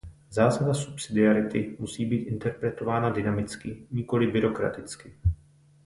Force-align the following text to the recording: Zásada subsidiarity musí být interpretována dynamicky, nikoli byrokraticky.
Zásada 0.29 0.73
subsidiarity 0.73 1.75
musí 1.79 2.05
být 2.05 2.17
interpretována 2.21 3.09
dynamicky, 3.09 3.87
nikoli 3.91 4.27
byrokraticky. 4.27 5.13